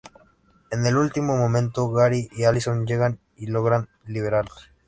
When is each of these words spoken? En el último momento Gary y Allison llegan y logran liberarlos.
En 0.71 0.83
el 0.87 0.97
último 0.97 1.37
momento 1.37 1.87
Gary 1.91 2.27
y 2.31 2.45
Allison 2.45 2.87
llegan 2.87 3.19
y 3.35 3.45
logran 3.45 3.87
liberarlos. 4.07 4.71